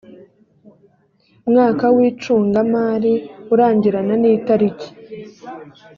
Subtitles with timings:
[1.49, 3.13] mwaka w icungamari
[3.53, 4.89] urangirana n itariki